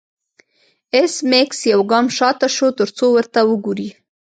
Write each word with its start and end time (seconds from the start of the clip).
ایس 0.95 1.13
میکس 1.29 1.59
یو 1.71 1.81
ګام 1.91 2.05
شاته 2.17 2.47
شو 2.55 2.67
ترڅو 2.77 3.05
ورته 3.13 3.39
وګوري 3.49 3.89